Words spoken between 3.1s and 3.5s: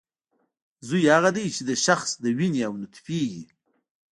وي